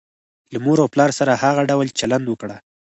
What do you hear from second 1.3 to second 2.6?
هغه ډول چلند وکړه.